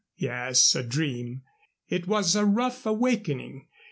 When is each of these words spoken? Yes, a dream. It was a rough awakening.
Yes, 0.17 0.73
a 0.73 0.81
dream. 0.81 1.43
It 1.87 2.07
was 2.07 2.35
a 2.35 2.43
rough 2.43 2.87
awakening. 2.87 3.67